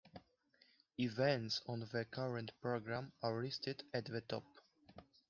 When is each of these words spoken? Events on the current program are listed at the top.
Events 0.97 1.61
on 1.67 1.81
the 1.81 2.05
current 2.05 2.53
program 2.59 3.11
are 3.21 3.39
listed 3.43 3.83
at 3.93 4.05
the 4.05 4.21
top. 4.21 4.43